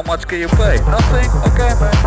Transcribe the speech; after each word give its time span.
How 0.00 0.06
much 0.06 0.26
can 0.26 0.40
you 0.40 0.48
pay? 0.48 0.76
Nothing? 0.88 1.28
Okay, 1.52 1.74
man. 1.78 1.99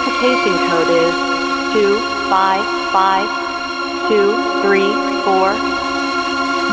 Verification 0.00 0.56
code 0.68 0.88
is 0.88 1.14
two 1.74 1.98
five 2.30 2.64
five 2.92 3.28
two 4.08 4.32
three 4.62 4.92
four. 5.24 5.52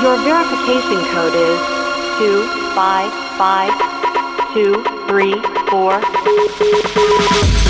Your 0.01 0.15
verification 0.24 1.03
code 1.13 1.35
is 1.35 1.59
two 2.18 2.47
five 2.74 3.12
five 3.38 3.74
two 4.53 4.81
three 5.07 5.35
four. 5.69 7.66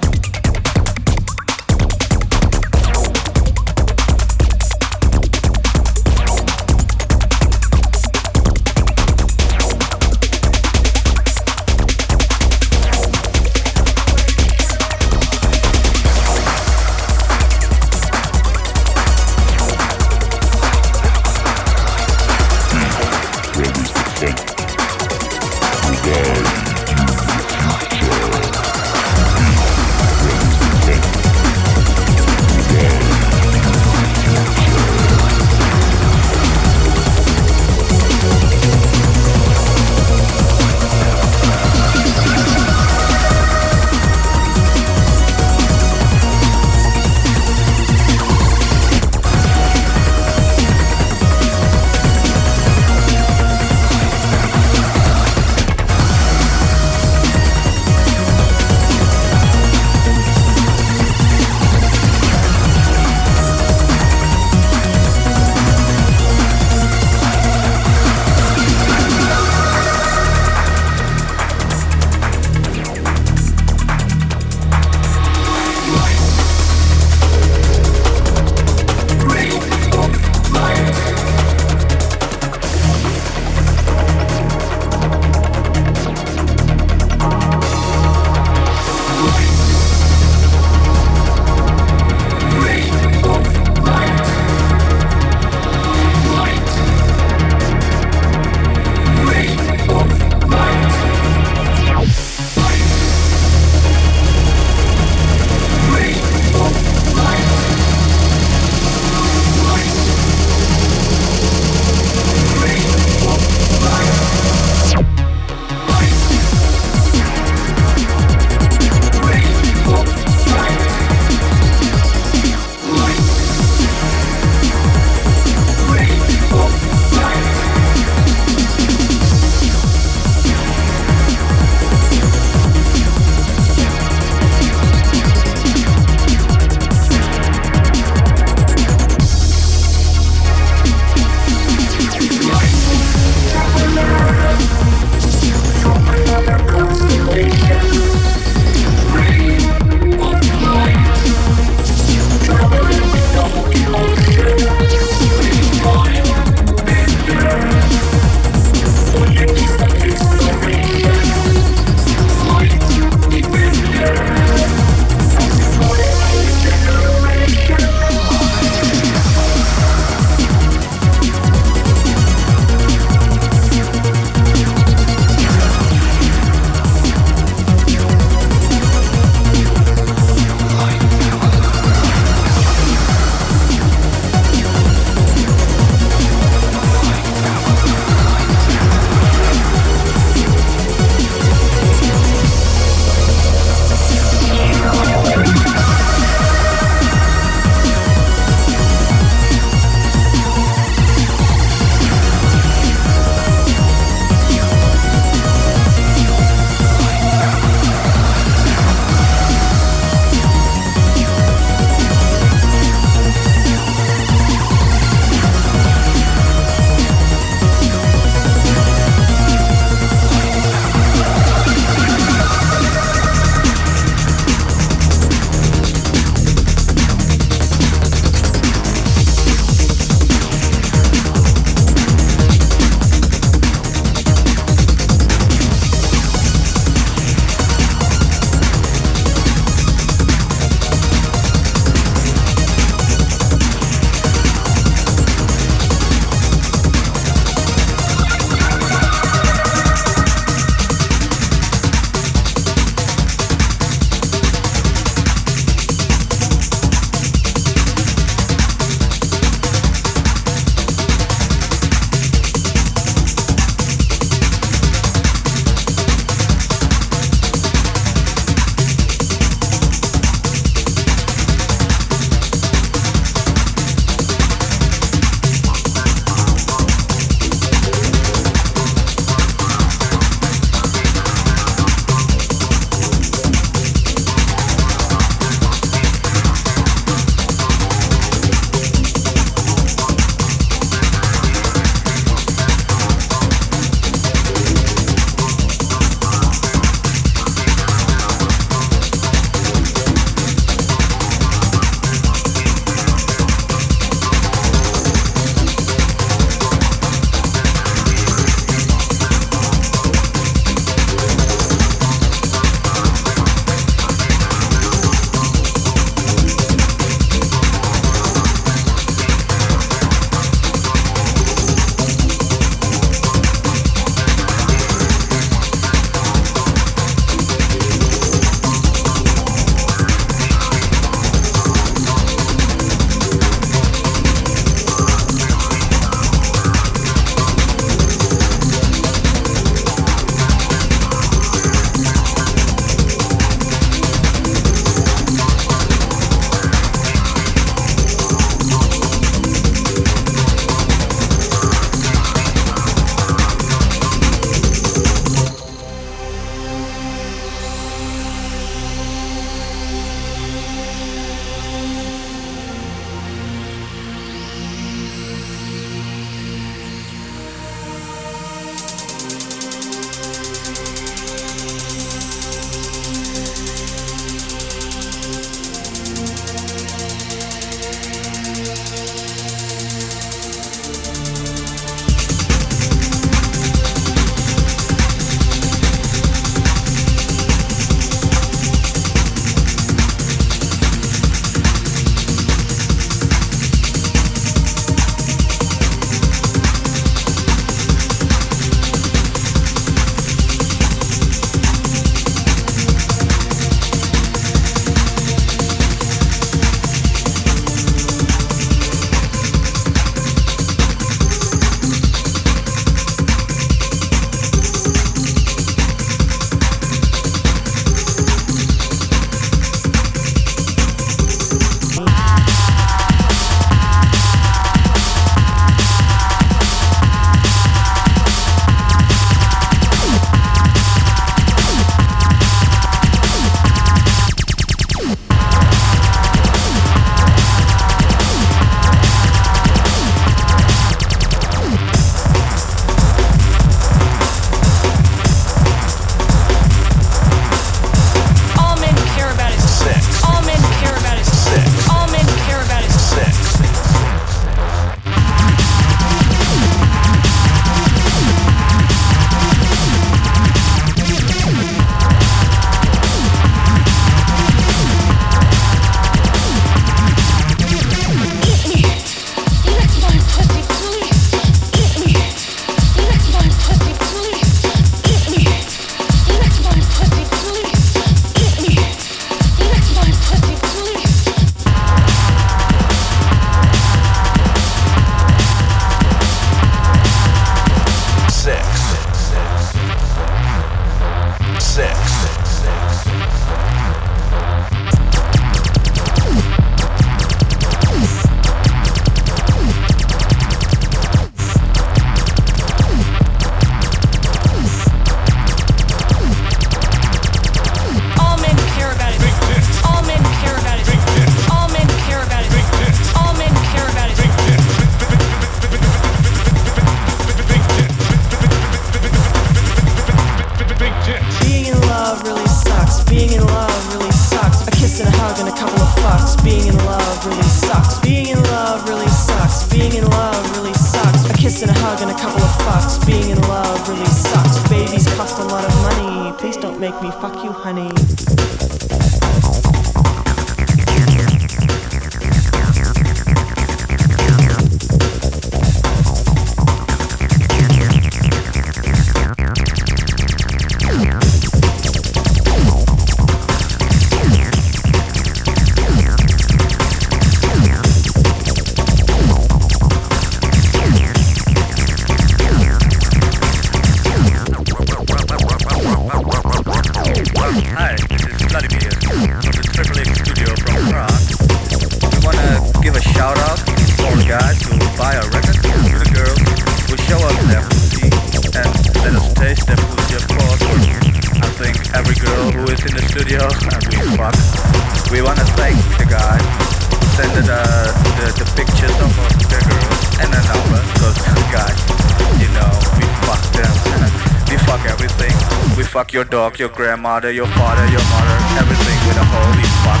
Fuck 596.08 596.14
your 596.14 596.24
dog, 596.24 596.58
your 596.58 596.70
grandmother, 596.70 597.30
your 597.30 597.46
father, 597.48 597.84
your 597.92 598.00
mother, 598.08 598.38
everything 598.56 598.98
with 599.06 599.16
a 599.18 599.24
holy 599.28 599.68
fuck. 599.84 600.00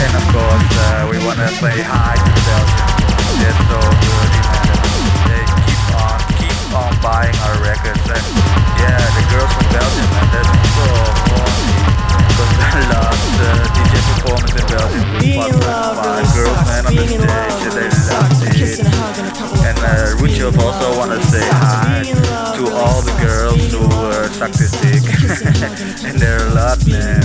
and 0.00 0.16
of 0.16 0.24
course, 0.32 0.72
uh, 0.72 1.08
we 1.10 1.18
wanna 1.26 1.48
say 1.60 1.82
hi 1.84 2.16
to 2.16 2.32
Belgians. 2.48 3.04
They're 3.40 3.60
so 3.68 3.80
good, 4.00 4.30
man. 4.40 4.72
They 5.28 5.44
keep 5.68 5.84
on, 6.00 6.18
keep 6.40 6.58
on 6.72 6.92
buying 7.02 7.36
our 7.44 7.60
records. 7.60 8.08
And 8.08 8.24
yeah, 8.80 9.04
the 9.16 9.24
girls 9.28 9.52
from 9.52 9.68
Belgium, 9.68 10.08
man, 10.16 10.26
they're 10.32 10.48
so 10.76 10.88
horny. 11.28 11.93
The 13.34 13.50
DJ 13.74 13.94
performance 14.14 14.54
in 14.54 14.66
Being 15.20 15.42
in 15.42 15.60
love 15.60 15.98
girls, 16.34 16.60
man, 16.66 16.86
on 16.86 16.94
the 16.94 17.02
Being 17.06 17.20
in 17.20 17.28
stage, 17.28 17.64
and 17.66 17.72
they 17.72 17.88
and 19.68 19.78
and 19.78 20.56
also 20.58 20.98
want 20.98 21.10
to 21.10 21.20
say 21.26 21.42
hi 21.42 22.02
to 22.56 22.68
all 22.74 23.02
the 23.02 23.16
girls 23.22 23.72
who 23.72 23.84
uh, 23.84 24.28
suck 24.28 24.52
dick. 24.80 25.02
And 26.04 26.18
they're 26.20 26.46
a 26.46 26.54
lot, 26.54 26.86
man. 26.86 27.22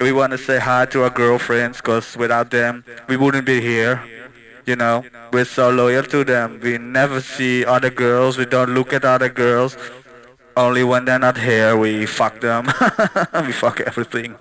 we 0.00 0.12
want 0.12 0.32
to 0.32 0.38
say 0.38 0.58
hi 0.58 0.86
to 0.86 1.04
our 1.04 1.10
girlfriends, 1.10 1.80
cause 1.80 2.16
without 2.16 2.50
them, 2.50 2.84
we 3.08 3.16
wouldn't 3.16 3.46
be 3.46 3.60
here. 3.60 4.02
You 4.64 4.76
know, 4.76 5.04
we're 5.32 5.44
so 5.44 5.70
loyal 5.70 6.04
to 6.04 6.24
them. 6.24 6.60
We 6.62 6.78
never 6.78 7.20
see 7.20 7.64
other 7.64 7.90
girls. 7.90 8.38
We 8.38 8.44
don't 8.46 8.70
look 8.74 8.92
at 8.92 9.04
other 9.04 9.28
girls. 9.28 9.76
Only 10.56 10.84
when 10.84 11.06
they're 11.06 11.18
not 11.18 11.38
here, 11.38 11.76
we 11.76 12.04
fuck 12.04 12.40
them. 12.40 12.66
we 13.46 13.52
fuck 13.52 13.80
everything. 13.80 14.36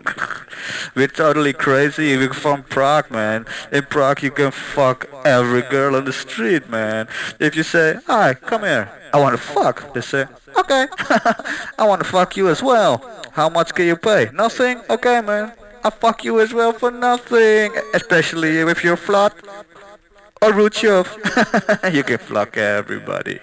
We're 0.95 1.07
totally 1.07 1.53
crazy. 1.53 2.17
We're 2.17 2.33
from 2.33 2.63
Prague, 2.63 3.09
man. 3.09 3.45
In 3.71 3.83
Prague, 3.83 4.21
you 4.21 4.29
can 4.31 4.51
fuck 4.51 5.07
every 5.23 5.61
girl 5.61 5.95
on 5.95 6.03
the 6.03 6.11
street, 6.11 6.69
man. 6.69 7.07
If 7.39 7.55
you 7.55 7.63
say, 7.63 7.97
"Hi, 8.07 8.33
come 8.33 8.63
here. 8.63 8.91
I 9.13 9.19
want 9.21 9.35
to 9.37 9.41
fuck," 9.41 9.93
they 9.93 10.01
say, 10.01 10.25
"Okay, 10.57 10.87
I 11.79 11.87
want 11.87 12.03
to 12.03 12.07
fuck 12.07 12.35
you 12.35 12.49
as 12.49 12.61
well. 12.61 12.99
How 13.31 13.47
much 13.47 13.73
can 13.73 13.85
you 13.87 13.95
pay? 13.95 14.29
Nothing. 14.33 14.81
Okay, 14.89 15.21
man. 15.21 15.53
I 15.83 15.89
fuck 15.89 16.23
you 16.23 16.41
as 16.41 16.53
well 16.53 16.73
for 16.73 16.91
nothing. 16.91 17.71
Especially 17.93 18.57
if 18.59 18.83
you're 18.83 18.97
flat 18.97 19.33
or 20.41 20.51
Ruchov. 20.51 21.07
you 21.93 22.03
can 22.03 22.17
flock 22.17 22.57
everybody." 22.57 23.39